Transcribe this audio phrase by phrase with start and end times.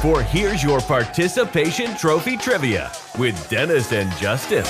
[0.00, 4.64] for Here's Your Participation Trophy Trivia with Dennis and Justin.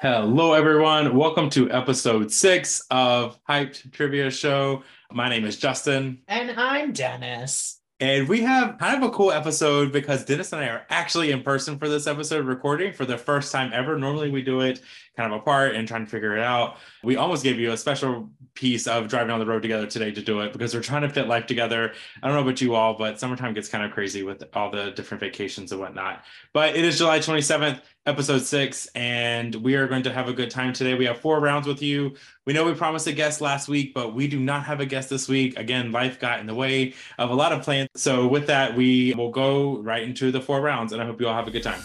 [0.00, 1.14] Hello, everyone.
[1.14, 4.82] Welcome to episode six of HYPT Trivia Show.
[5.12, 6.22] My name is Justin.
[6.26, 7.81] And I'm Dennis.
[8.02, 11.44] And we have kind of a cool episode because Dennis and I are actually in
[11.44, 13.96] person for this episode recording for the first time ever.
[13.96, 14.80] Normally we do it
[15.16, 16.78] kind of apart and trying to figure it out.
[17.04, 20.20] We almost gave you a special piece of driving on the road together today to
[20.20, 21.92] do it because we're trying to fit life together.
[22.20, 24.90] I don't know about you all, but summertime gets kind of crazy with all the
[24.90, 26.24] different vacations and whatnot.
[26.52, 30.50] But it is July 27th episode six, and we are going to have a good
[30.50, 30.94] time today.
[30.94, 32.14] We have four rounds with you.
[32.46, 35.08] We know we promised a guest last week, but we do not have a guest
[35.08, 35.56] this week.
[35.56, 37.88] Again, life got in the way of a lot of plans.
[37.94, 41.28] So, with that, we will go right into the four rounds, and I hope you
[41.28, 41.80] all have a good time.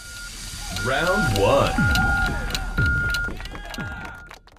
[0.84, 1.72] Round one.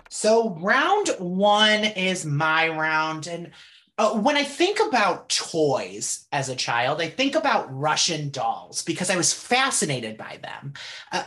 [0.09, 3.27] So, round one is my round.
[3.27, 3.51] And
[3.99, 9.09] uh, when I think about toys as a child, I think about Russian dolls because
[9.09, 10.73] I was fascinated by them.
[11.11, 11.25] Uh,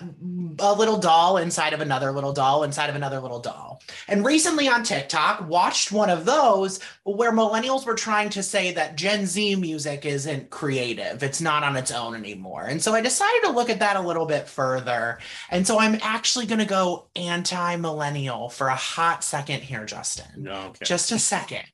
[0.59, 3.83] a little doll inside of another little doll inside of another little doll.
[4.09, 8.97] And recently on TikTok, watched one of those where millennials were trying to say that
[8.97, 12.65] Gen Z music isn't creative, it's not on its own anymore.
[12.65, 15.19] And so I decided to look at that a little bit further.
[15.51, 20.45] And so I'm actually going to go anti millennial for a hot second here, Justin.
[20.45, 20.87] No, okay.
[20.87, 21.67] Just a second.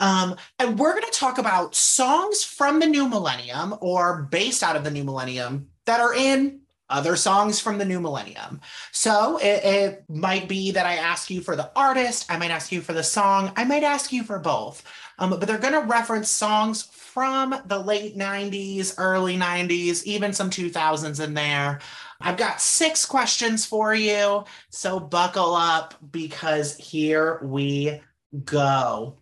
[0.00, 4.76] Um, and we're going to talk about songs from the new millennium or based out
[4.76, 8.60] of the new millennium that are in other songs from the new millennium.
[8.92, 12.70] So it, it, might be that I ask you for the artist, I might ask
[12.70, 14.84] you for the song, I might ask you for both.
[15.18, 20.50] Um, but they're going to reference songs from the late 90s, early 90s, even some
[20.50, 21.80] 2000s in there.
[22.20, 24.44] I've got six questions for you.
[24.70, 28.00] So buckle up because here we
[28.44, 29.18] go.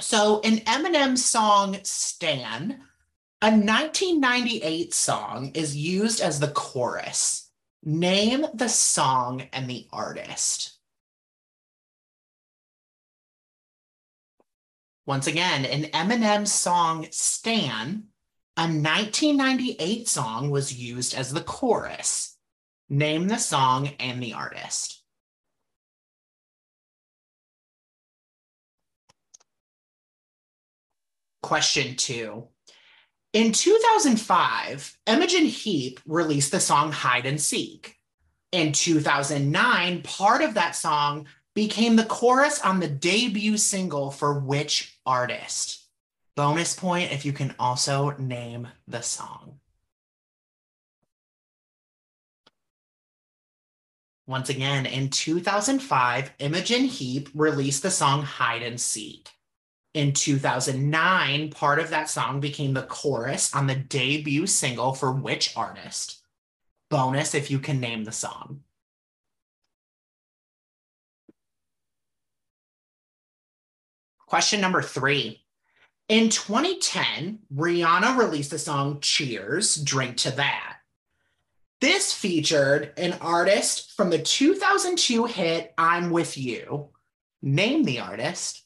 [0.00, 2.80] So, an Eminem song Stan,
[3.40, 7.48] a 1998 song is used as the chorus.
[7.84, 10.78] Name the song and the artist.
[15.06, 18.08] Once again, an Eminem song Stan,
[18.56, 22.36] a 1998 song was used as the chorus.
[22.88, 25.03] Name the song and the artist.
[31.44, 32.48] Question two.
[33.34, 37.98] In 2005, Imogen Heap released the song Hide and Seek.
[38.50, 44.98] In 2009, part of that song became the chorus on the debut single for which
[45.04, 45.84] artist?
[46.34, 49.58] Bonus point if you can also name the song.
[54.26, 59.33] Once again, in 2005, Imogen Heap released the song Hide and Seek.
[59.94, 65.56] In 2009, part of that song became the chorus on the debut single for which
[65.56, 66.20] artist?
[66.90, 68.60] Bonus if you can name the song.
[74.26, 75.44] Question number three.
[76.08, 80.78] In 2010, Rihanna released the song Cheers, Drink to That.
[81.80, 86.88] This featured an artist from the 2002 hit I'm With You.
[87.42, 88.63] Name the artist.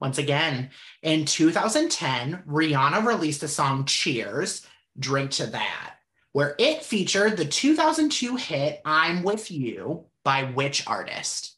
[0.00, 0.70] Once again,
[1.02, 4.66] in 2010, Rihanna released the song Cheers,
[4.98, 5.94] Drink to That,
[6.32, 11.56] where it featured the 2002 hit I'm With You by which artist?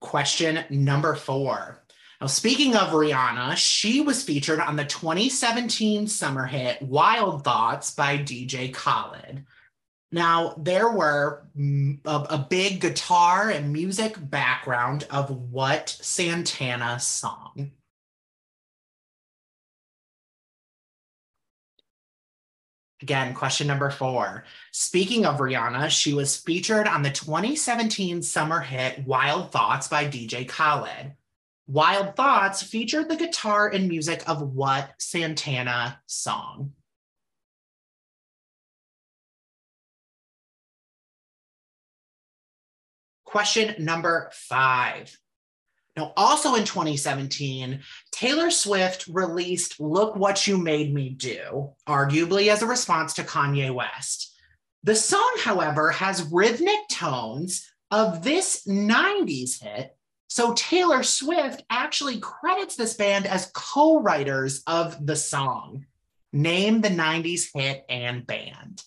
[0.00, 1.84] Question number four.
[2.20, 8.18] Now, speaking of Rihanna, she was featured on the 2017 summer hit Wild Thoughts by
[8.18, 9.44] DJ Khaled.
[10.10, 17.72] Now, there were mm, a, a, big guitar and music background of what Santana song?
[23.02, 24.44] Again, question number four.
[24.72, 30.48] Speaking of Rihanna, she was featured on the 2017 summer hit Wild Thoughts by DJ
[30.48, 31.12] Khaled.
[31.68, 36.72] Wild Thoughts featured the guitar and music of what Santana song?
[43.28, 45.14] Question number five.
[45.98, 47.80] Now, also in 2017,
[48.10, 53.74] Taylor Swift released Look What You Made Me Do, arguably as a response to Kanye
[53.74, 54.34] West.
[54.82, 59.94] The song, however, has rhythmic tones of this 90s hit.
[60.28, 65.84] So Taylor Swift actually credits this band as co writers of the song.
[66.32, 68.82] Name the 90s hit and band.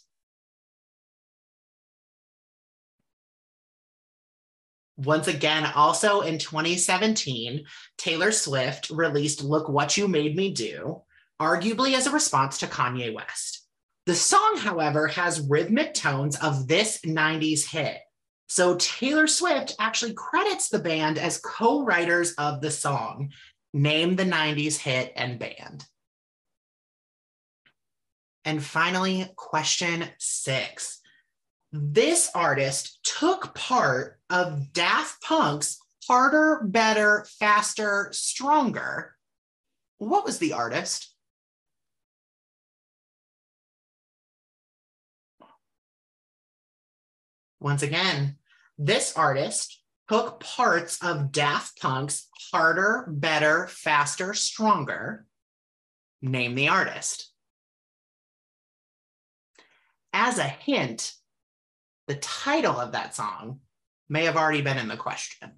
[5.03, 7.65] Once again, also in 2017,
[7.97, 11.01] Taylor Swift released Look What You Made Me Do,
[11.41, 13.65] arguably as a response to Kanye West.
[14.05, 17.97] The song, however, has rhythmic tones of this 90s hit.
[18.47, 23.31] So Taylor Swift actually credits the band as co writers of the song.
[23.73, 25.83] Name the 90s hit and band.
[28.45, 31.00] And finally, question six.
[31.73, 39.15] This artist took part of Daft Punk's Harder, Better, Faster, Stronger.
[39.97, 41.15] What was the artist?
[47.61, 48.37] Once again,
[48.77, 55.25] this artist took parts of Daft Punk's Harder, Better, Faster, Stronger.
[56.21, 57.31] Name the artist.
[60.11, 61.13] As a hint,
[62.11, 63.61] the title of that song
[64.09, 65.49] may have already been in the question.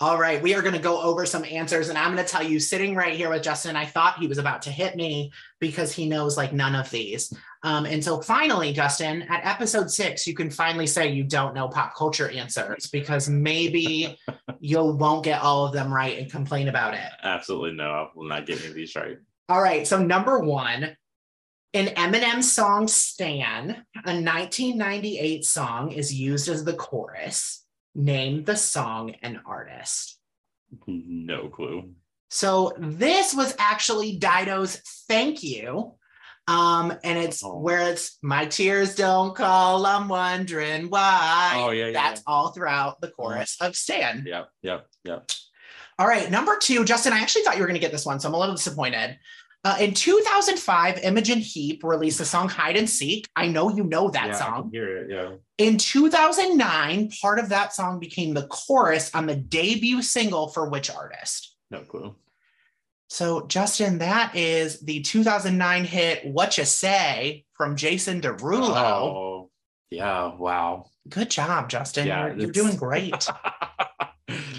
[0.00, 2.42] All right, we are going to go over some answers, and I'm going to tell
[2.42, 5.92] you, sitting right here with Justin, I thought he was about to hit me because
[5.92, 7.30] he knows like none of these.
[7.62, 11.68] Um, and so finally, Justin, at episode six, you can finally say you don't know
[11.68, 14.18] pop culture answers because maybe
[14.60, 17.10] you won't get all of them right and complain about it.
[17.22, 19.18] Absolutely no, I will not get any of these right.
[19.48, 20.96] All right, so number one,
[21.72, 23.70] an Eminem song Stan,
[24.04, 27.64] a 1998 song is used as the chorus.
[27.94, 30.18] Name the song and artist.
[30.86, 31.90] No clue.
[32.28, 34.76] So this was actually Dido's
[35.08, 35.94] Thank You.
[36.48, 37.58] Um, and it's Oh.
[37.58, 41.52] where it's my tears don't call, I'm wondering why.
[41.56, 42.32] Oh, yeah, yeah, That's yeah.
[42.32, 44.24] all throughout the chorus of Stan.
[44.26, 45.30] Yep, yep, yep.
[45.98, 48.20] All right, number two, Justin, I actually thought you were going to get this one,
[48.20, 49.18] so I'm a little disappointed.
[49.66, 53.28] Uh, in 2005, Imogen Heap released the song Hide and Seek.
[53.34, 54.70] I know you know that yeah, song.
[54.72, 55.10] hear it.
[55.10, 55.30] Yeah.
[55.58, 60.88] In 2009, part of that song became the chorus on the debut single for which
[60.88, 61.56] artist?
[61.72, 62.14] No clue.
[63.08, 68.70] So, Justin, that is the 2009 hit What You Say from Jason Derulo.
[68.76, 69.50] Oh,
[69.90, 70.32] yeah.
[70.36, 70.90] Wow.
[71.08, 72.06] Good job, Justin.
[72.06, 73.28] Yeah, you're, you're doing great.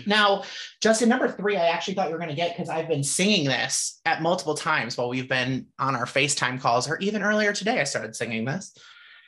[0.07, 0.43] Now,
[0.81, 3.45] Justin, number three, I actually thought you were going to get because I've been singing
[3.45, 7.79] this at multiple times while we've been on our FaceTime calls, or even earlier today,
[7.81, 8.75] I started singing this.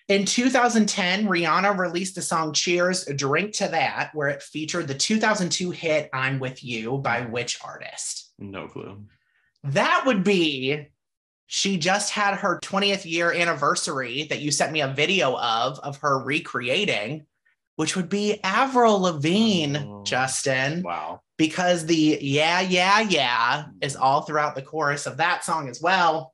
[0.07, 5.69] In 2010, Rihanna released the song Cheers, Drink to That, where it featured the 2002
[5.69, 8.31] hit I'm With You by which artist?
[8.39, 9.03] no clue.
[9.65, 10.87] That would be,
[11.47, 15.97] she just had her 20th year anniversary that you sent me a video of, of
[15.97, 17.25] her recreating,
[17.79, 20.03] which would be Avril Lavigne, Oh.
[20.03, 21.21] Justin Wow.
[21.37, 26.33] because the yeah, yeah, yeah is all throughout the chorus of that song as well.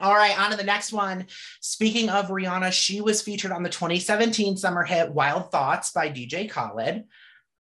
[0.00, 1.26] All right, on to the next one.
[1.60, 6.50] Speaking of Rihanna, she was featured on the 2017 summer hit Wild Thoughts by DJ
[6.50, 7.04] Khaled.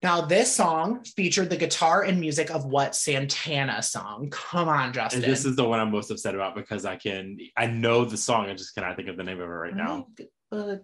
[0.04, 4.28] Now, this song featured the guitar and music of what Santana song?
[4.30, 5.24] Come on, Justin.
[5.24, 8.16] And this is the one I'm most upset about because I can I know the
[8.16, 8.48] song.
[8.48, 10.06] I just cannot think of the name of it right now.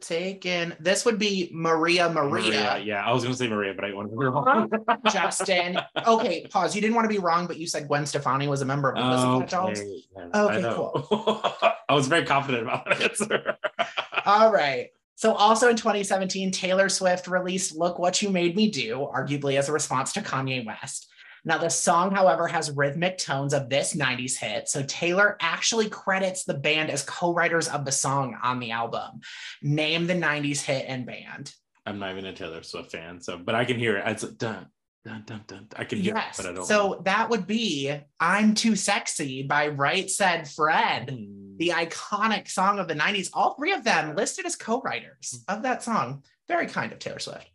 [0.01, 0.77] Taken.
[0.79, 2.79] This would be Maria Maria.
[2.79, 4.71] Yeah, I was gonna say Maria, but I wanted to be wrong.
[5.11, 5.79] Justin.
[6.07, 6.75] Okay, pause.
[6.75, 8.97] You didn't want to be wrong, but you said Gwen Stefani was a member of
[8.97, 9.55] the.
[9.57, 10.03] Okay,
[10.35, 10.93] Okay, I know.
[11.89, 13.57] I was very confident about that answer.
[14.27, 14.91] All right.
[15.17, 19.69] So, also in 2017, Taylor Swift released Look What You Made Me Do, arguably as
[19.69, 21.09] a response to Kanye West.
[21.45, 24.69] Now, the song, however, has rhythmic tones of this 90s hit.
[24.69, 29.21] So, Taylor actually credits the band as co writers of the song on the album.
[29.63, 31.53] Name the 90s hit and band.
[31.87, 34.05] I'm not even a Taylor Swift fan, so but I can hear it.
[34.07, 34.69] It's dun
[35.05, 35.69] dun dun dun.
[35.77, 36.39] I can hear Yes.
[36.39, 36.65] it, but I don't.
[36.65, 41.11] So, that would be I'm Too Sexy by Right Said Fred.
[41.11, 41.57] Hmm.
[41.59, 43.29] the iconic song of the 90s.
[43.33, 46.25] All three of them listed as co writers of that song.
[46.49, 47.47] Very kind of Taylor Swift.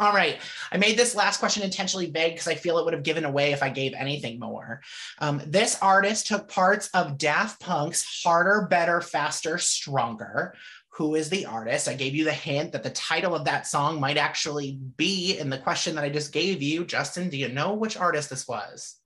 [0.00, 0.38] All right.
[0.72, 3.52] I made this last question intentionally vague because I feel it would have given away
[3.52, 4.80] if I gave anything more.
[5.18, 10.54] Um, this artist took parts of Daft Punk's Harder, Better, Faster, Stronger.
[10.94, 11.86] Who is the artist?
[11.86, 15.50] I gave you the hint that the title of that song might actually be in
[15.50, 16.86] the question that I just gave you.
[16.86, 18.96] Justin, do you know which artist this was?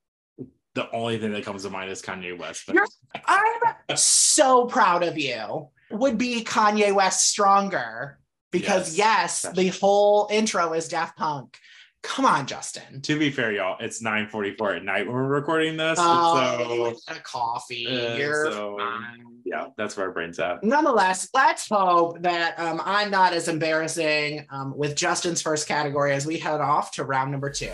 [0.74, 2.64] the only thing that comes to mind is Kanye West.
[2.66, 2.88] But You're-
[3.26, 5.68] I'm so proud of you.
[5.90, 8.18] Would be Kanye West stronger
[8.58, 9.54] because yes, Yes.
[9.56, 11.58] the whole intro is Daft Punk.
[12.02, 13.00] Come on, Justin.
[13.00, 15.98] to be fair, y'all, it's 9:44 at night when we're recording this.
[16.00, 17.86] Oh, so a coffee.
[17.86, 19.24] uh, You're so, fine.
[19.46, 20.62] yeah, that's where our brain's at.
[20.62, 26.26] Nonetheless, let's hope that um, I'm not as embarrassing um, with Justin's first category as
[26.26, 27.72] we head off to round number two.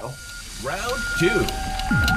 [0.62, 2.09] Round two.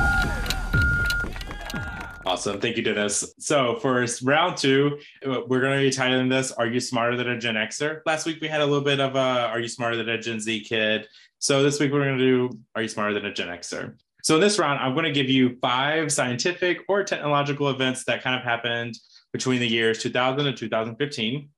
[2.34, 2.60] Awesome.
[2.60, 3.32] Thank you, Dennis.
[3.38, 7.30] So, for round two, uh, we're going to be titling this Are You Smarter Than
[7.30, 8.02] a Gen Xer?
[8.08, 10.40] Last week, we had a little bit of a Are You Smarter Than a Gen
[10.40, 11.08] Z kid?
[11.38, 13.94] So, this week, we're going to do Are You Smarter Than a Gen Xer?
[14.24, 18.24] So, in this round, I'm going to give you five scientific or technological events that
[18.24, 18.98] kind of happened
[19.32, 21.50] between the years 2000 and 2015.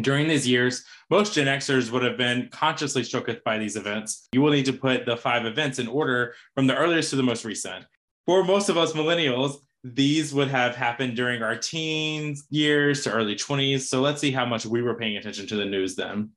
[0.00, 4.28] During these years, most Gen Xers would have been consciously shook by these events.
[4.30, 7.24] You will need to put the five events in order from the earliest to the
[7.24, 7.84] most recent.
[8.26, 13.34] For most of us millennials, these would have happened during our teens years to early
[13.34, 13.82] 20s.
[13.82, 16.30] So let's see how much we were paying attention to the news then.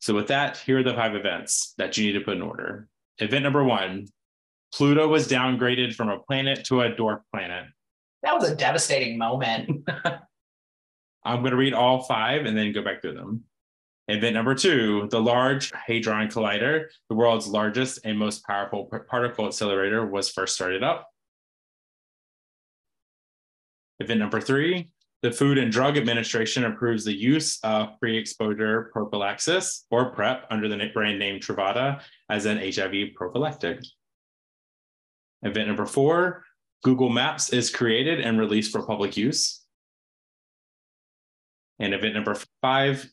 [0.00, 2.88] So, with that, here are the five events that you need to put in order.
[3.18, 4.08] Event number one
[4.74, 7.66] Pluto was downgraded from a planet to a dwarf planet.
[8.22, 9.88] That was a devastating moment.
[11.24, 13.44] I'm going to read all five and then go back through them.
[14.08, 20.04] Event number two, the Large Hadron Collider, the world's largest and most powerful particle accelerator,
[20.04, 21.11] was first started up.
[24.02, 24.90] Event number three,
[25.22, 30.68] the Food and Drug Administration approves the use of pre exposure prophylaxis or PrEP under
[30.68, 33.78] the brand name Truvada as an HIV prophylactic.
[35.42, 36.42] Event number four,
[36.82, 39.64] Google Maps is created and released for public use.
[41.78, 43.08] And event number five,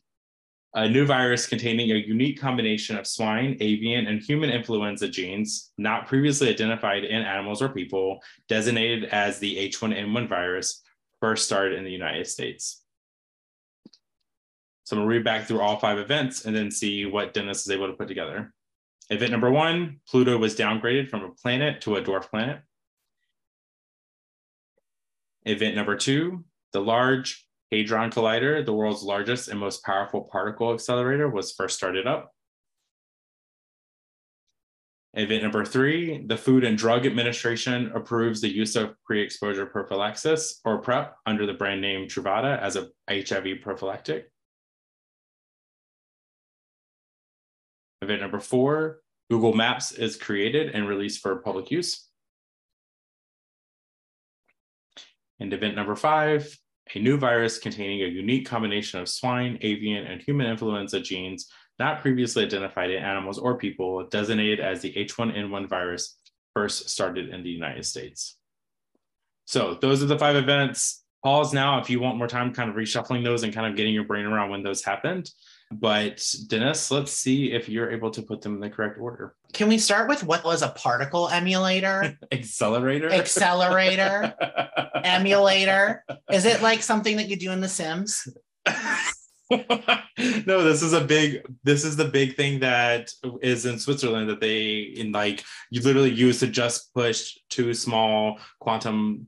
[0.75, 6.07] a new virus containing a unique combination of swine, avian, and human influenza genes not
[6.07, 10.83] previously identified in animals or people, designated as the H1N1 virus,
[11.19, 12.83] first started in the United States.
[14.83, 17.71] So I'm gonna read back through all five events and then see what Dennis is
[17.71, 18.53] able to put together.
[19.09, 22.61] Event number one, Pluto was downgraded from a planet to a dwarf planet.
[25.45, 31.29] Event number two, the Large Hadron Collider, the world's largest and most powerful particle accelerator,
[31.29, 32.31] was first started up.
[35.13, 40.79] Event number three, the Food and Drug Administration approves the use of pre-exposure prophylaxis or
[40.79, 44.31] PrEP under the brand name Truvada as a HIV prophylactic.
[48.01, 48.99] Event number four,
[49.29, 52.07] Google Maps is created and released for public use.
[55.39, 56.55] And event number five,
[56.95, 62.01] a new virus containing a unique combination of swine, avian, and human influenza genes not
[62.01, 66.17] previously identified in animals or people, designated as the H1N1 virus,
[66.53, 68.35] first started in the United States.
[69.45, 71.03] So those are the five events.
[71.23, 73.93] Pause now if you want more time kind of reshuffling those and kind of getting
[73.93, 75.29] your brain around when those happened.
[75.71, 79.35] But Dennis, let's see if you're able to put them in the correct order.
[79.53, 82.17] Can we start with what was a particle emulator?
[82.31, 83.11] Accelerator?
[83.11, 84.33] Accelerator?
[85.03, 86.03] emulator?
[86.31, 88.27] Is it like something that you do in The Sims?
[89.49, 94.39] no, this is a big this is the big thing that is in Switzerland that
[94.39, 99.25] they in like you literally use to just push two small quantum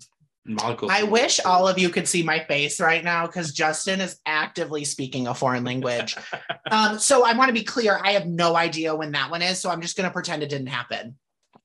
[0.89, 4.83] I wish all of you could see my face right now because Justin is actively
[4.83, 6.17] speaking a foreign language.
[6.71, 9.59] um, so I want to be clear, I have no idea when that one is,
[9.59, 11.17] so I'm just gonna pretend it didn't happen.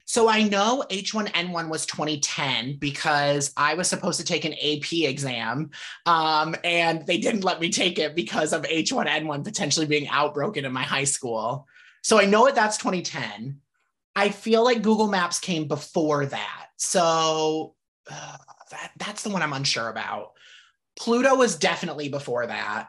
[0.09, 5.71] So I know H1N1 was 2010 because I was supposed to take an AP exam
[6.06, 10.73] um, and they didn't let me take it because of H1N1 potentially being outbroken in
[10.73, 11.66] my high school.
[12.02, 13.61] So I know that that's 2010.
[14.14, 16.66] I feel like Google Maps came before that.
[16.76, 17.75] So
[18.09, 18.37] uh,
[18.71, 20.33] that, that's the one I'm unsure about.
[20.99, 22.89] Pluto was definitely before that.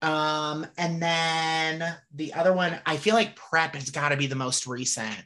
[0.00, 4.36] Um, and then the other one, I feel like prep has got to be the
[4.36, 5.24] most recent.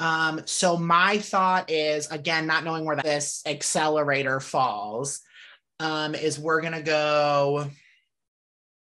[0.00, 5.20] Um, so my thought is again, not knowing where this accelerator falls,
[5.78, 7.68] um, is we're gonna go.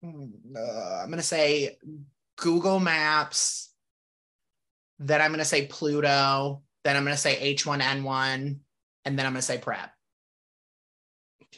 [0.01, 1.77] Hmm, uh, I'm gonna say
[2.37, 3.71] Google Maps.
[4.99, 6.63] Then I'm gonna say Pluto.
[6.83, 8.57] Then I'm gonna say H1N1,
[9.05, 9.91] and then I'm gonna say Prep.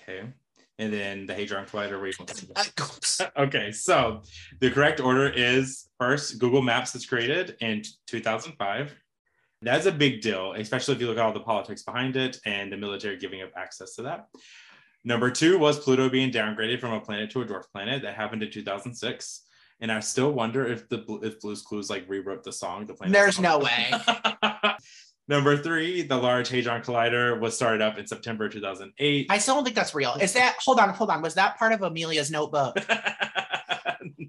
[0.04, 0.28] Okay.
[0.80, 2.02] And then the Hadron Collider.
[3.38, 4.22] okay, so
[4.60, 8.96] the correct order is first Google Maps is created in 2005.
[9.62, 12.72] That's a big deal, especially if you look at all the politics behind it and
[12.72, 14.28] the military giving up access to that.
[15.06, 18.02] Number two was Pluto being downgraded from a planet to a dwarf planet.
[18.02, 19.42] That happened in 2006.
[19.80, 22.86] And I still wonder if the if Blue's Clues like rewrote the song.
[22.86, 23.14] The planet.
[23.14, 23.44] There's song.
[23.44, 23.92] no way.
[25.28, 29.28] Number three, the Large Hadron Collider was started up in September 2008.
[29.30, 30.16] I still don't think that's real.
[30.20, 30.58] Is that?
[30.66, 31.22] Hold on, hold on.
[31.22, 32.76] Was that part of Amelia's notebook?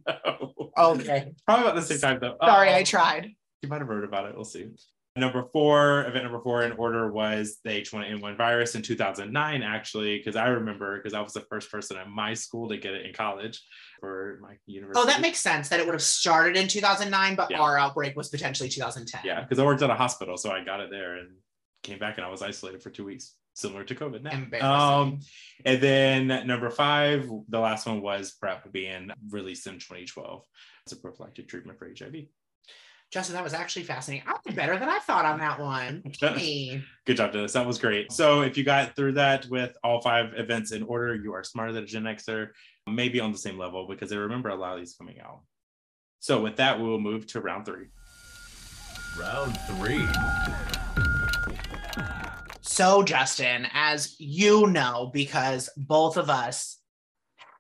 [0.07, 0.71] no.
[0.79, 1.33] Okay.
[1.47, 2.37] Probably about the same time though.
[2.41, 3.33] Sorry, oh, I tried.
[3.63, 4.37] You might have heard about it.
[4.37, 4.69] We'll see.
[5.17, 10.35] Number four, event number four in order was the H1N1 virus in 2009, actually, because
[10.35, 13.13] I remember because I was the first person at my school to get it in
[13.13, 13.63] college
[14.01, 15.01] for my university.
[15.01, 17.61] Oh, that makes sense that it would have started in 2009, but Yeah.
[17.61, 19.21] our outbreak was potentially 2010.
[19.25, 21.37] Yeah, because I worked at a hospital, so I got it there and
[21.85, 24.21] came back and I was isolated for two weeks, similar to COVID
[24.61, 24.99] now.
[24.99, 25.21] Um,
[25.65, 30.45] and then number five, the last one was PrEP being released in 2012
[30.89, 32.27] as a prophylactic treatment for HIV.
[33.15, 34.27] Justin, that was actually fascinating.
[34.27, 36.03] I did better than I thought on that one.
[36.21, 36.83] Hey.
[37.07, 37.53] Good job, Dennis.
[37.53, 38.11] That was great.
[38.11, 41.71] So if you got through that with all five events in order, you are smarter
[41.71, 42.49] than a Gen Xer,
[42.89, 45.43] maybe on the same level because I remember a lot of these coming out.
[46.19, 47.87] So with that, we will move to round three.
[49.17, 50.05] Round three.
[52.63, 56.81] So, Justin, as you know, because both of us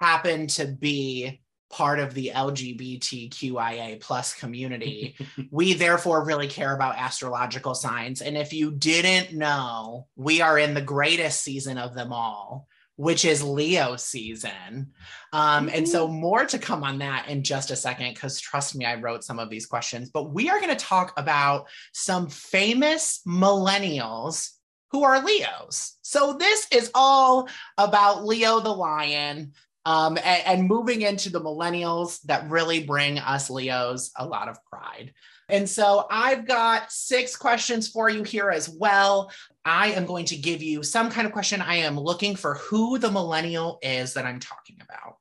[0.00, 1.43] happen to be
[1.74, 5.16] part of the LGBTQIA plus community,
[5.50, 8.22] we therefore really care about astrological signs.
[8.22, 13.24] And if you didn't know, we are in the greatest season of them all, which
[13.24, 14.92] is Leo season.
[15.32, 18.84] Um, and so, more to come on that in just a second, because trust me,
[18.84, 20.10] I wrote some of these questions.
[20.10, 24.52] But we are going to talk about some famous millennials
[24.94, 25.96] who are Leos.
[26.02, 29.52] So this is all about Leo the lion
[29.86, 34.58] um, and, and moving into the millennials that really bring us Leos a lot of
[34.64, 35.12] pride.
[35.48, 39.30] And so I've got six questions for you here as well.
[39.64, 41.60] I am going to give you some kind of question.
[41.60, 45.16] I am looking for who the millennial is that I'm talking about.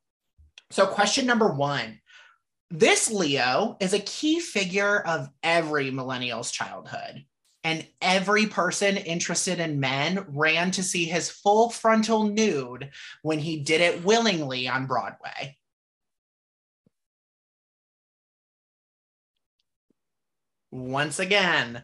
[0.71, 1.99] So, question number one
[2.71, 7.23] this Leo is a key figure of every millennial's childhood
[7.63, 12.91] and every person interested in men ran to see his full frontal nude
[13.21, 15.57] when he did it willingly on Broadway.
[20.71, 21.83] Once again,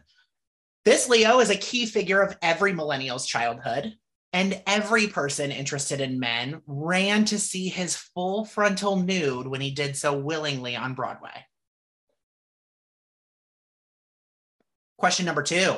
[0.84, 3.94] this Leo is a key figure of every millennial's childhood,
[4.32, 9.70] and every person interested in men ran to see his full frontal nude when he
[9.70, 11.46] did so willingly on Broadway.
[15.00, 15.76] Question number two.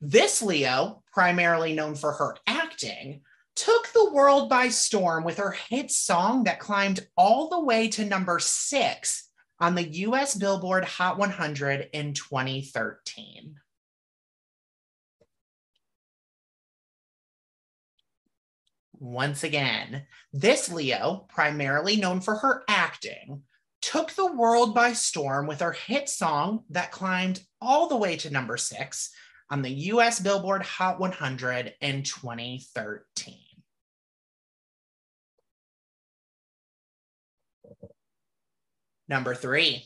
[0.00, 3.20] This Leo, primarily known for her acting,
[3.54, 8.06] took the world by storm with her hit song that climbed all the way to
[8.06, 9.28] number six
[9.60, 13.56] on the US Billboard Hot 100 in 2013.
[18.98, 23.42] Once again, this Leo, primarily known for her acting,
[23.86, 28.30] took the world by storm with her hit song that climbed all the way to
[28.30, 29.10] number six
[29.48, 33.34] on the US Billboard Hot 100 in 2013.
[39.08, 39.84] Number three,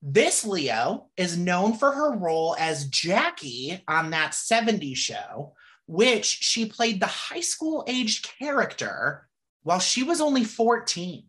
[0.00, 5.52] this Leo is known for her role as Jackie on that 70s show,
[5.86, 9.28] which she played the high school aged character
[9.62, 11.24] while she was only 14.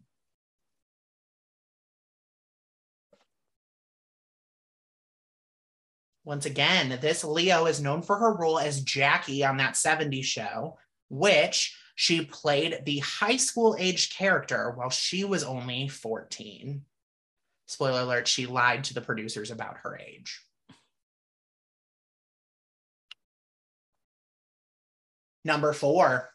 [6.28, 10.78] Once again, this Leo is known for her role as Jackie on that 70s show,
[11.08, 16.84] which she played the high school aged character while she was only 14.
[17.68, 20.42] Spoiler alert, she lied to the producers about her age.
[25.46, 26.30] Number four,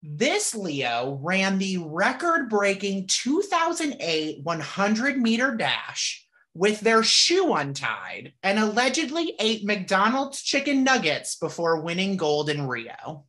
[0.00, 8.58] this Leo ran the record breaking 2008 100 meter dash with their shoe untied and
[8.58, 13.24] allegedly ate McDonald's chicken nuggets before winning gold in Rio.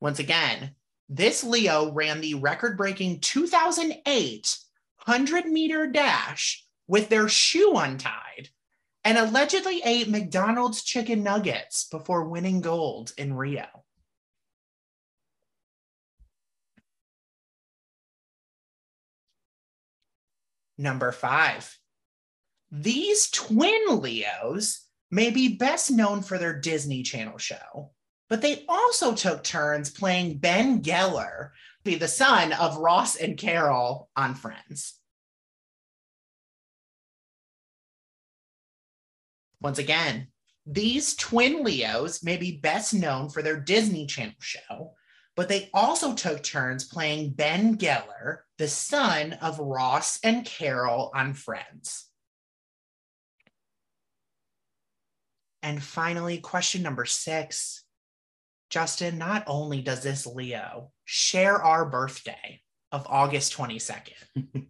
[0.00, 0.74] Once again,
[1.08, 4.58] this Leo ran the record breaking 2008
[5.04, 8.48] 100 meter dash with their shoe untied
[9.04, 13.81] and allegedly ate McDonald's chicken nuggets before winning gold in Rio.
[20.78, 21.78] Number five,
[22.70, 27.92] these twin Leos may be best known for their Disney Channel show,
[28.30, 31.50] but they also took turns playing Ben Geller,
[31.84, 34.98] be the son of Ross and Carol on Friends.
[39.60, 40.28] Once again,
[40.64, 44.94] these twin Leos may be best known for their Disney Channel show,
[45.36, 51.34] but they also took turns playing Ben Geller, the son of Ross and Carol on
[51.34, 52.08] Friends.
[55.62, 57.84] And finally, question number six.
[58.68, 64.66] Justin, not only does this Leo share our birthday of August 22nd,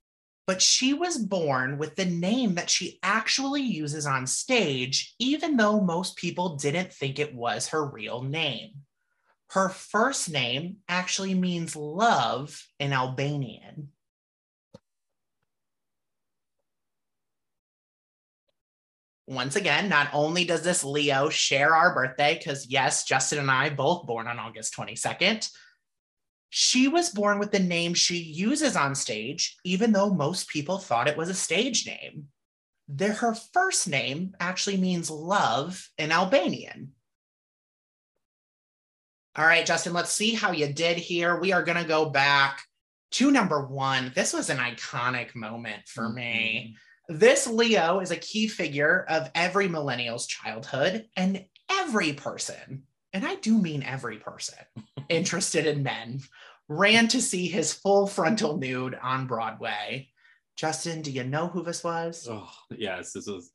[0.46, 5.80] but she was born with the name that she actually uses on stage, even though
[5.80, 8.72] most people didn't think it was her real name.
[9.50, 13.88] Her first name actually means love in Albanian.
[19.26, 23.68] Once again, not only does this Leo share our birthday, because yes, Justin and I
[23.68, 25.50] both born on August 22nd,
[26.50, 31.08] she was born with the name she uses on stage, even though most people thought
[31.08, 32.28] it was a stage name.
[32.88, 36.92] The, her first name actually means love in Albanian.
[39.36, 41.38] All right, Justin, let's see how you did here.
[41.38, 42.62] We are going to go back
[43.12, 44.12] to number one.
[44.14, 46.74] This was an iconic moment for me.
[47.10, 47.18] Mm-hmm.
[47.18, 53.36] This Leo is a key figure of every millennial's childhood and every person, and I
[53.36, 54.58] do mean every person
[55.08, 56.20] interested in men,
[56.68, 60.08] ran to see his full frontal nude on Broadway.
[60.56, 62.26] Justin, do you know who this was?
[62.30, 63.52] Oh, yes, this was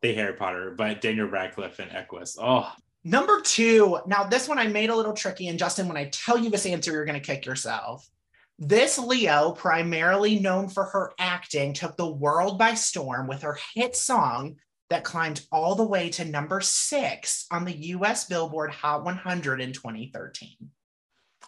[0.00, 2.38] the Harry Potter, but Daniel Radcliffe and Equus.
[2.40, 3.98] Oh, Number two.
[4.06, 5.48] Now, this one I made a little tricky.
[5.48, 8.08] And Justin, when I tell you this answer, you're going to kick yourself.
[8.58, 13.96] This Leo, primarily known for her acting, took the world by storm with her hit
[13.96, 14.56] song
[14.90, 19.72] that climbed all the way to number six on the US Billboard Hot 100 in
[19.72, 20.56] 2013.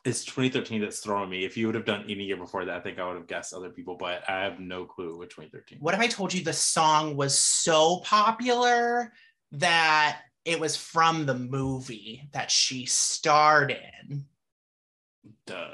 [0.05, 1.45] it's 2013 that's throwing me.
[1.45, 3.53] If you would have done any year before that, I think I would have guessed
[3.53, 5.79] other people, but I have no clue what 2013.
[5.81, 9.12] What if I told you the song was so popular
[9.53, 14.24] that it was from the movie that she starred in?
[15.46, 15.66] The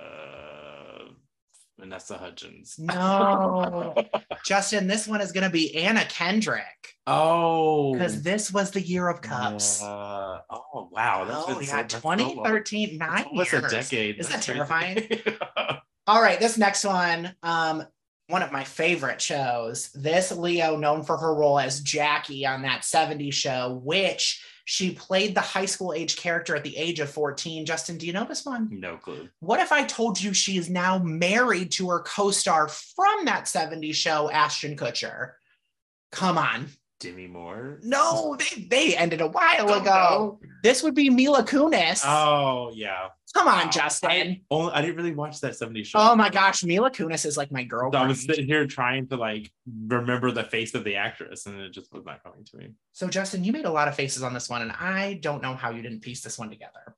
[1.78, 2.76] Vanessa Hudgens.
[2.78, 3.94] No.
[4.44, 7.92] Justin, this one is going to be Anna Kendrick Oh.
[7.94, 9.82] because this was the year of cups.
[9.82, 12.18] Uh, oh wow, that's oh, yeah, that's so long.
[12.18, 13.64] 2013, That's nine almost years.
[13.64, 14.18] a decade.
[14.18, 15.22] Isn't that That's crazy.
[16.06, 17.84] All right, this next one, um,
[18.28, 19.90] one of my favorite shows.
[19.92, 25.34] This Leo, known for her role as Jackie on that 70s show, which she played
[25.34, 27.64] the high school age character at the age of 14.
[27.64, 28.68] Justin, do you know this one?
[28.70, 29.26] no clue.
[29.40, 33.94] What if I told you she is now married to her co-star from that 70s
[33.94, 35.32] show, Ashton Kutcher?
[36.12, 36.66] Come on.
[37.00, 37.78] Demi Moore.
[37.82, 40.40] No, they, they ended a while Oh, ago.
[40.62, 42.02] This would be Mila Kunis.
[42.04, 43.08] Oh yeah.
[43.38, 44.10] Come on, Justin.
[44.10, 46.00] I, only, I didn't really watch that 70s show.
[46.00, 47.92] oh my gosh, Mila Kunis is like my girl.
[47.92, 49.52] So I was sitting here trying to like
[49.86, 52.70] remember the face of the actress, and it just was not coming to me.
[52.92, 55.54] So, Justin, you made a lot of faces on this one, and I don't know
[55.54, 56.96] how you didn't piece this one together.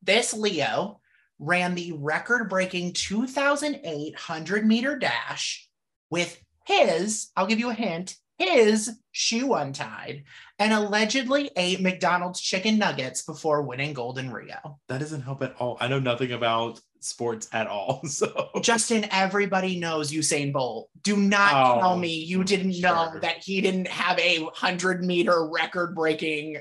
[0.00, 1.00] This Leo
[1.40, 5.68] ran the record breaking 2008 100 meter dash
[6.08, 10.24] with his, I'll give you a hint, his shoe untied,
[10.58, 14.78] and allegedly ate McDonald's chicken nuggets before winning gold in Rio.
[14.88, 15.76] That doesn't help at all.
[15.80, 18.00] I know nothing about sports at all.
[18.08, 20.88] So Justin, everybody knows Usain Bolt.
[21.02, 25.48] Do not Oh, tell me you didn't know that he didn't have a 100 meter
[25.48, 26.58] record breaking.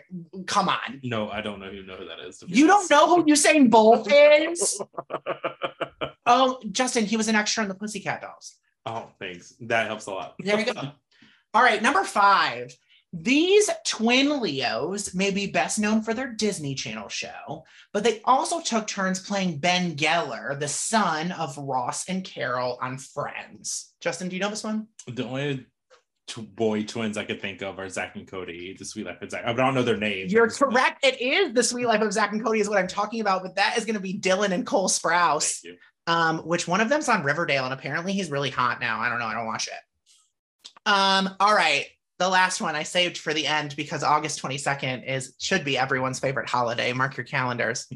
[0.48, 1.00] Come on.
[1.04, 2.44] no, I don't know who know who that is.
[2.48, 4.82] You don't know who Usain Bolt is?
[6.26, 8.56] oh, Justin, he was an extra in the Pussycat Dolls.
[8.86, 9.54] oh, thanks.
[9.62, 10.36] That helps a lot.
[10.40, 10.82] There you go.
[11.54, 12.76] All right, number five.
[13.14, 18.62] These twin Leos may be best known for their Disney Channel show, but they also
[18.62, 23.94] took turns playing Ben Geller, the son of Ross and Carol on Friends.
[24.00, 24.88] Justin, do you know this one?
[25.08, 25.66] the only
[26.28, 29.30] two boy twins I could think of are Zach and Cody, the Suite Life of
[29.30, 29.44] Zack.
[29.46, 30.32] I don't know their names.
[30.32, 31.04] You're correct.
[31.04, 33.56] It is the Suite Life of Zack and Cody, is what I'm talking about, but
[33.56, 35.60] that is going to be Dylan and Cole Sprouse.
[36.08, 39.02] Um, which one of them's on Riverdale, and apparently he's really hot now.
[39.02, 39.26] I don't know.
[39.26, 39.74] I don't watch it.
[40.86, 41.86] Um, all right.
[42.20, 46.20] The last one I saved for the end because August 22nd is should be everyone's
[46.20, 46.94] favorite holiday.
[46.94, 47.88] Mark your calendars.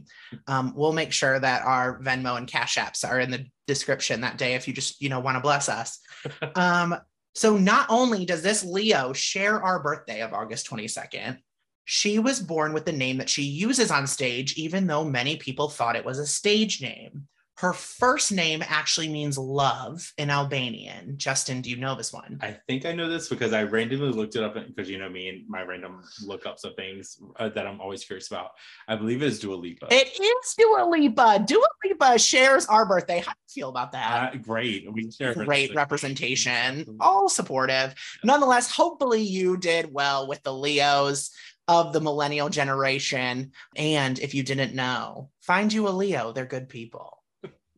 [0.47, 4.39] Um, we'll make sure that our Venmo and Cash apps are in the description that
[4.39, 5.99] day if you just you know want to bless us.
[6.55, 6.95] Um,
[7.35, 11.37] so not only does this Leo share our birthday of August 22nd,
[11.83, 15.69] she was born with the name that she uses on stage, even though many people
[15.69, 17.27] thought it was a stage name.
[17.57, 21.17] Her first name actually means love in Albanian.
[21.17, 22.37] Justin, do you know this one?
[22.41, 25.29] I think I know this because I randomly looked it up because you know me
[25.29, 28.51] and my random lookups of things uh, that I'm always curious about.
[28.89, 29.87] I believe it is Dua Lipa.
[29.89, 31.45] It is Dua Lipa.
[31.47, 33.19] Dua Lipa shares our birthday.
[33.19, 34.33] How do you feel about that?
[34.33, 34.91] Uh, great.
[34.91, 37.93] We share Great representation, all supportive.
[38.23, 41.31] Nonetheless, hopefully you did well with the Leos
[41.67, 43.51] of the millennial generation.
[43.75, 46.31] And if you didn't know, find you a Leo.
[46.31, 47.14] They're good people.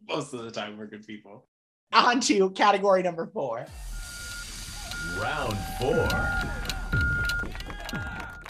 [0.08, 1.48] Most of the time, we're good people.
[1.92, 3.66] On to category number four.
[5.20, 6.08] Round four.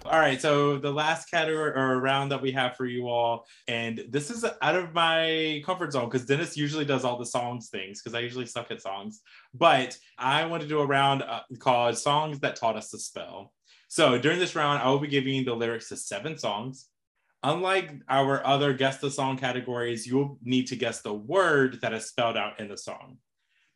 [0.05, 4.05] All right, so the last category or round that we have for you all, and
[4.07, 8.01] this is out of my comfort zone because Dennis usually does all the songs things
[8.01, 9.19] because I usually suck at songs.
[9.53, 13.51] But I want to do a round uh, called Songs That Taught Us to Spell.
[13.89, 16.87] So during this round, I will be giving the lyrics to seven songs.
[17.43, 22.05] Unlike our other guess the song categories, you'll need to guess the word that is
[22.05, 23.17] spelled out in the song.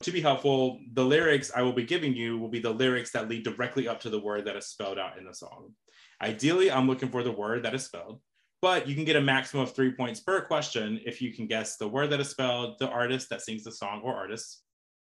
[0.03, 3.29] To be helpful, the lyrics I will be giving you will be the lyrics that
[3.29, 5.73] lead directly up to the word that is spelled out in the song.
[6.21, 8.19] Ideally, I'm looking for the word that is spelled,
[8.63, 11.77] but you can get a maximum of three points per question if you can guess
[11.77, 14.63] the word that is spelled, the artist that sings the song or artist,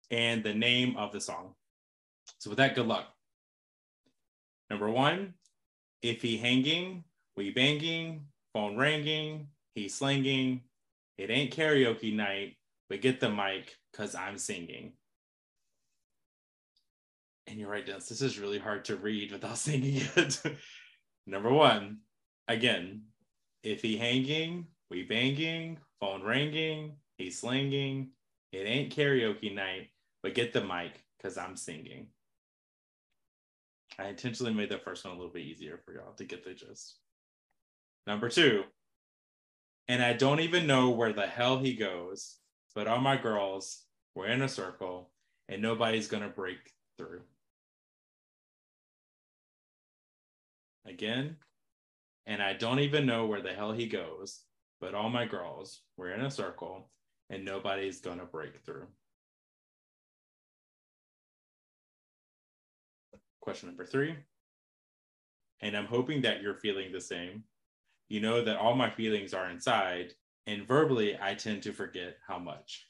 [0.10, 1.54] and the name of the song.
[2.40, 3.06] So with that, good luck.
[4.72, 5.36] Number one,
[6.02, 7.04] if he hanging,
[7.36, 10.62] we banging, phone ringing, he slinging,
[11.18, 12.58] it ain't karaoke night,
[12.90, 14.94] but get the mic, cause I'm singing.
[17.48, 20.42] And you're right, Dennis, this is really hard to read without singing it.
[21.26, 22.00] Number one,
[22.48, 23.04] again,
[23.64, 28.12] if he hanging, we banging, phone ringing, he slinging.
[28.52, 29.90] It ain't karaoke night,
[30.24, 32.08] but get the mic because I'm singing.
[34.00, 36.54] I intentionally made the first one a little bit easier for y'all to get the
[36.54, 37.00] gist.
[38.08, 38.64] Number two,
[39.88, 42.38] and I don't even know where the hell he goes,
[42.74, 43.84] but all my girls,
[44.16, 45.12] we're in a circle
[45.48, 46.58] and nobody's gonna break
[46.98, 47.22] through.
[50.88, 51.38] again.
[52.26, 54.44] And I don't even know where the hell he goes,
[54.82, 56.90] but all my girls, we're in a circle
[57.30, 58.88] and nobody's gonna break through.
[63.42, 64.16] Question number three.
[65.62, 67.44] And I'm hoping that you're feeling the same.
[68.10, 70.14] You know that all my feelings are inside,
[70.46, 72.88] and verbally, I tend to forget how much.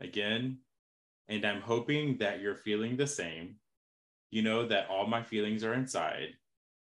[0.00, 0.58] Again,
[1.28, 3.56] and I'm hoping that you're feeling the same
[4.34, 6.30] you know that all my feelings are inside,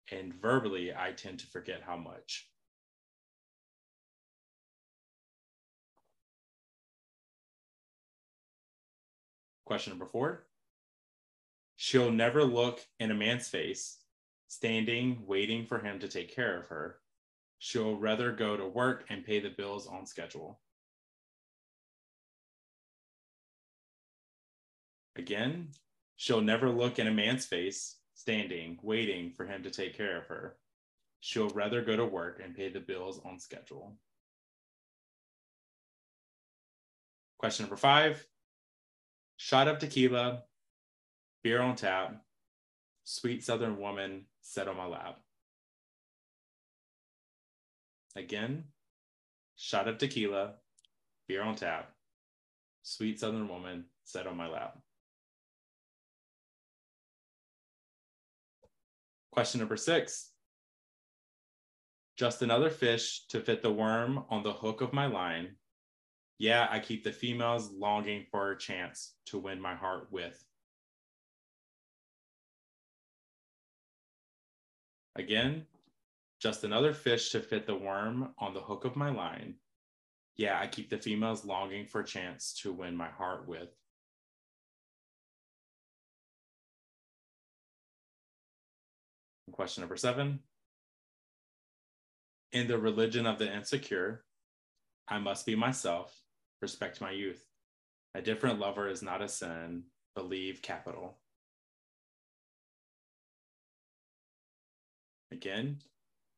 [0.10, 2.50] and verbally, I tend to forget how much.
[9.66, 10.46] Question number four.
[11.76, 13.98] She'll never look in a man's face,
[14.48, 16.98] standing, waiting for him to take care of her.
[17.60, 20.60] She'll rather go to work and pay the bills on schedule.
[25.16, 25.70] Again,
[26.18, 30.28] She'll never look in a man's face, standing, waiting for him to take care of
[30.28, 30.56] her.
[31.20, 33.98] She'll rather go to work and pay the bills on schedule.
[37.38, 38.26] Question number five
[39.38, 40.44] shot of tequila,
[41.44, 42.24] beer on tap,
[43.04, 45.18] sweet southern woman set on my lap.
[48.16, 48.66] Again,
[49.58, 50.54] shot of tequila,
[51.28, 51.92] beer on tap,
[52.84, 54.78] sweet southern woman set on my lap.
[59.32, 60.32] Question number six.
[62.16, 65.56] Just another fish to fit the worm on the hook of my line.
[66.38, 70.42] Yeah, I keep the females longing for a chance to win my heart with.
[75.16, 75.66] Again,
[76.42, 79.56] just another fish to fit the worm on the hook of my line.
[80.36, 83.70] Yeah, I keep the females longing for a chance to win my heart with.
[89.52, 90.40] Question number seven.
[92.52, 94.26] In the religion of the insecure,
[95.08, 96.14] I must be myself,
[96.62, 97.46] respect my youth.
[98.16, 101.18] A different lover is not a sin, believe capital.
[105.36, 105.80] Again,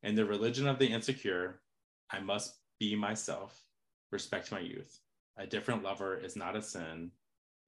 [0.02, 1.62] in the religion of the insecure,
[2.10, 3.64] I must be myself,
[4.12, 5.00] respect my youth.
[5.38, 7.12] A different lover is not a sin,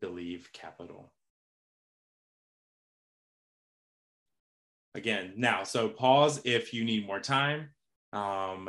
[0.02, 1.13] believe capital.
[4.96, 7.70] again now so pause if you need more time
[8.12, 8.68] um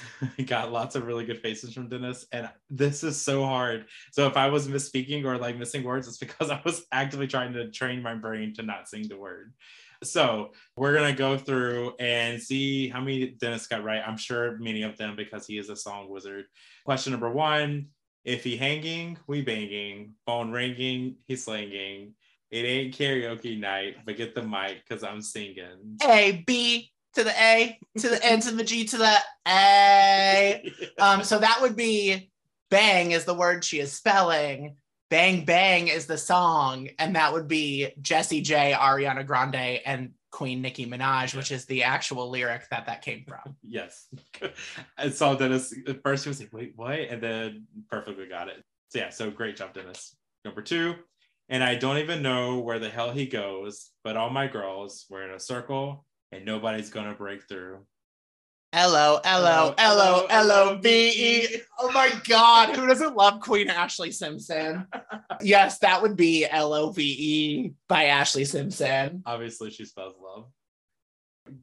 [0.46, 4.36] got lots of really good faces from dennis and this is so hard so if
[4.36, 8.02] i was misspeaking or like missing words it's because i was actively trying to train
[8.02, 9.54] my brain to not sing the word
[10.02, 14.82] so we're gonna go through and see how many dennis got right i'm sure many
[14.82, 16.44] of them because he is a song wizard
[16.84, 17.86] question number one
[18.24, 22.14] if he hanging we banging phone ringing he slanging
[22.52, 25.96] it ain't karaoke night, but get the mic because I'm singing.
[26.06, 29.16] A B to the A to the N to the G to the
[29.48, 30.72] A.
[30.98, 32.30] Um, so that would be
[32.70, 34.76] bang is the word she is spelling.
[35.12, 40.62] Bang Bang is the song, and that would be Jessie J, Ariana Grande, and Queen
[40.62, 43.54] Nicki Minaj, which is the actual lyric that that came from.
[43.62, 44.08] yes.
[44.96, 46.24] I saw Dennis at first.
[46.24, 48.64] He was like, "Wait, what?" And then perfectly got it.
[48.88, 50.16] So yeah, so great job, Dennis.
[50.46, 50.94] Number two,
[51.50, 55.28] And I don't even know where the hell he goes, but all my girls, we're
[55.28, 57.84] in a circle and nobody's gonna break through.
[58.72, 61.60] L O L O L O L O V E.
[61.78, 62.74] Oh my God.
[62.74, 64.86] Who doesn't love Queen Ashlee Simpson?
[65.42, 69.22] yes, that would be L O V E by Ashlee Simpson.
[69.26, 70.46] Obviously, she spells love.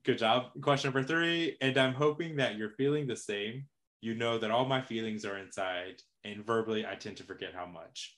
[0.06, 0.48] Good job.
[0.62, 1.58] Question number three.
[1.62, 3.66] And I'm hoping that you're feeling the same.
[4.02, 7.66] You know that all my feelings are inside, and verbally, I tend to forget how
[7.66, 8.16] much.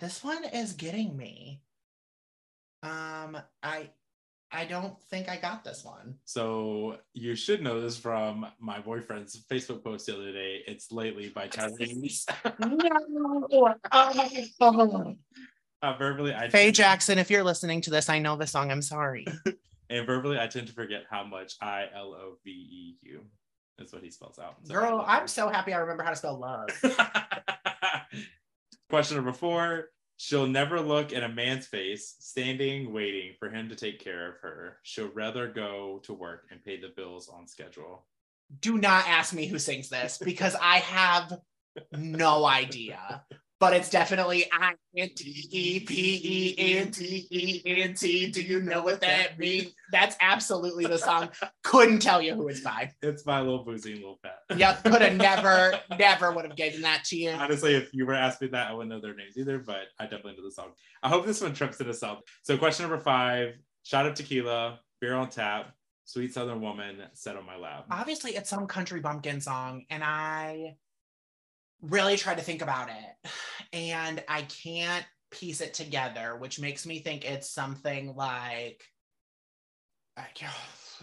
[0.00, 1.62] This one is getting me.
[2.82, 3.90] Um, I
[4.50, 6.14] I don't think I got this one.
[6.24, 10.62] So you should know this from my boyfriend's Facebook post the other day.
[10.66, 12.26] It's lately by Tyrese.
[12.58, 13.66] no.
[15.82, 18.70] uh, verbally, I Faye Jackson, if you're listening to this, I know the song.
[18.70, 19.26] I'm sorry.
[19.90, 23.24] and verbally, I tend to forget how much I L O V E U.
[23.76, 24.56] That's what he spells out.
[24.64, 26.68] So Girl, I'm so happy I remember how to spell love.
[28.90, 29.90] Question number four.
[30.20, 34.34] She'll never look at a man's face, standing, waiting for him to take care of
[34.42, 34.78] her.
[34.82, 38.04] She'll rather go to work and pay the bills on schedule.
[38.60, 41.38] Do not ask me who sings this because I have
[41.92, 43.24] no idea.
[43.60, 48.30] But it's definitely I N T E P E N T E N T.
[48.30, 49.74] Do you know what that means?
[49.90, 51.30] That's absolutely the song.
[51.64, 52.92] Couldn't tell you who it's by.
[53.02, 54.58] It's by Lil Boosie and Lil Phat.
[54.58, 57.30] Yep, could have never, never would have given that to you.
[57.30, 60.36] Honestly, if you were asking that, I wouldn't know their names either, but I definitely
[60.36, 60.70] know the song.
[61.02, 62.20] I hope this one trips in itself.
[62.42, 65.72] So, question number five shot of tequila, beer on tap,
[66.04, 67.86] sweet southern woman, set on my lap.
[67.90, 70.76] Obviously, it's some country bumpkin song, and I
[71.82, 73.30] really try to think about it,
[73.72, 78.82] and I can't piece it together, which makes me think it's something like,
[80.16, 80.38] like,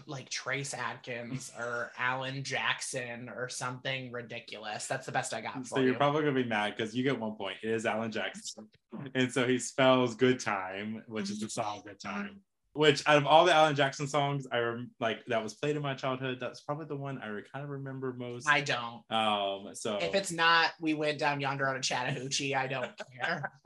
[0.06, 4.86] like Trace Adkins or Alan Jackson or something ridiculous.
[4.86, 5.94] That's the best I got for So you're you.
[5.94, 7.56] probably gonna be mad because you get one point.
[7.62, 8.68] It is Alan Jackson,
[9.14, 11.46] and so he spells "good time," which is mm-hmm.
[11.46, 12.40] the song "Good Time."
[12.76, 15.82] Which out of all the Alan Jackson songs, I rem- like that was played in
[15.82, 16.38] my childhood.
[16.40, 18.48] That's probably the one I re- kind of remember most.
[18.48, 19.02] I don't.
[19.10, 22.54] um, so If it's not, we went down yonder on a Chattahoochee.
[22.54, 23.50] I don't care.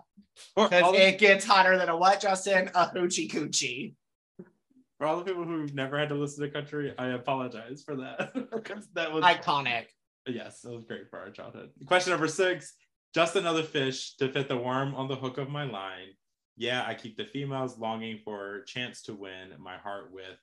[0.56, 2.70] Because the, it gets hotter than a what, Justin?
[2.74, 3.94] A hoochie coochie.
[4.96, 8.32] for all the people who've never had to listen to country, I apologize for that
[8.50, 9.86] because that was Iconic.
[10.26, 11.70] Yes, it was great for our childhood.
[11.84, 12.74] Question number six
[13.14, 16.14] just another fish to fit the worm on the hook of my line.
[16.60, 20.36] Yeah, I keep the females longing for chance to win my heart with.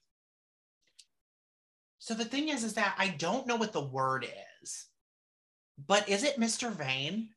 [2.00, 4.26] So the thing is, is that I don't know what the word
[4.62, 4.88] is,
[5.86, 6.72] but is it Mr.
[6.72, 7.30] Vain?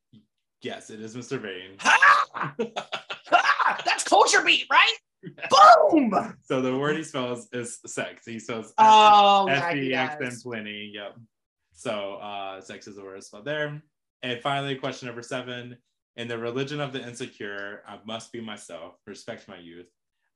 [0.63, 1.39] Yes, it is Mr.
[1.39, 1.77] Vain.
[1.81, 2.55] Ha!
[2.57, 3.83] Ha!
[3.85, 4.95] That's culture beat, right?
[5.93, 6.35] Boom!
[6.41, 8.23] So the word he spells is sex.
[8.25, 10.35] He spells Oh, S yeah, B he X does.
[10.37, 10.91] M twenty.
[10.95, 11.19] Yep.
[11.75, 13.83] So uh, sex is the word spelled there.
[14.23, 15.77] And finally, question number seven.
[16.21, 19.87] In the religion of the insecure, I must be myself, respect my youth.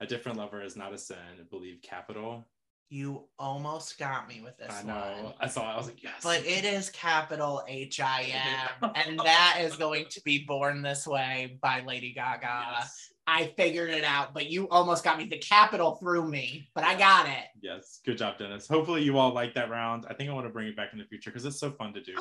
[0.00, 1.18] A different lover is not a sin.
[1.50, 2.42] Believe capital.
[2.88, 5.24] You almost got me with this I know.
[5.24, 5.34] one.
[5.40, 5.70] I saw.
[5.70, 5.74] it.
[5.74, 6.22] I was like, yes.
[6.22, 8.32] But it is capital H I
[8.80, 12.64] M, and that is going to be Born This Way by Lady Gaga.
[12.78, 13.12] Yes.
[13.26, 15.26] I figured it out, but you almost got me.
[15.26, 17.44] The capital through me, but I got it.
[17.60, 18.00] Yes.
[18.06, 18.66] Good job, Dennis.
[18.66, 20.06] Hopefully, you all like that round.
[20.08, 21.92] I think I want to bring it back in the future because it's so fun
[21.92, 22.14] to do.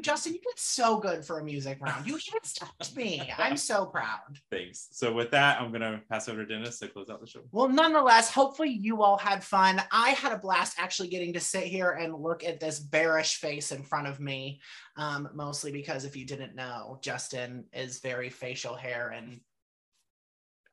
[0.00, 2.06] Justin, you did so good for a music round.
[2.06, 3.30] You even stopped me.
[3.38, 4.20] I'm so proud.
[4.50, 4.88] Thanks.
[4.92, 7.42] So with that, I'm gonna pass over to Dennis to close out the show.
[7.52, 9.82] Well, nonetheless, hopefully you all had fun.
[9.92, 13.70] I had a blast actually getting to sit here and look at this bearish face
[13.70, 14.60] in front of me.
[14.96, 19.40] Um, mostly because if you didn't know, Justin is very facial hair and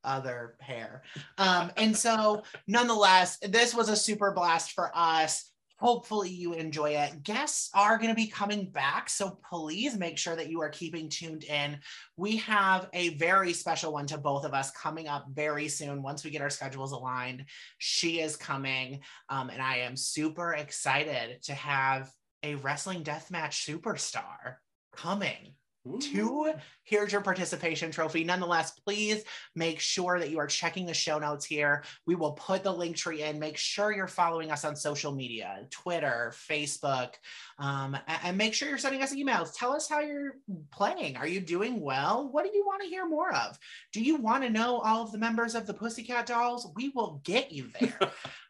[0.03, 1.03] other hair.
[1.37, 5.51] Um, and so, nonetheless, this was a super blast for us.
[5.79, 7.23] Hopefully, you enjoy it.
[7.23, 11.07] Guests are going to be coming back, so please make sure that you are keeping
[11.07, 11.79] tuned in.
[12.17, 16.23] We have a very special one to both of us coming up very soon once
[16.23, 17.45] we get our schedules aligned.
[17.77, 22.11] She is coming, um, and I am super excited to have
[22.43, 24.55] a wrestling deathmatch superstar
[24.95, 25.53] coming
[25.97, 26.53] to
[26.89, 28.23] here's your participation trophy.
[28.23, 29.23] Nonetheless, please
[29.55, 31.83] make sure that you are checking the show notes here.
[32.07, 33.37] We will put the link tree in.
[33.37, 37.13] Make sure you're following us on social media Twitter, Facebook,
[37.59, 39.53] um, and make sure you're sending us emails.
[39.55, 40.37] Tell us how you're
[40.71, 41.15] playing.
[41.15, 42.27] Are you doing well?
[42.31, 43.59] What do you want to hear more of?
[43.93, 46.71] Do you want to know all of the members of the Pussycat Dolls?
[46.75, 47.99] We will get you there.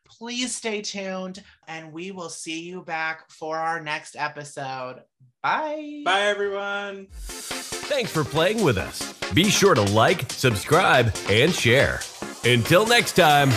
[0.10, 5.03] Please stay tuned, and we will see you back for our next episode.
[5.41, 6.01] Bye.
[6.03, 7.07] Bye, everyone.
[7.12, 9.14] Thanks for playing with us.
[9.34, 12.01] Be sure to like, subscribe, and share.
[12.43, 13.49] Until next time.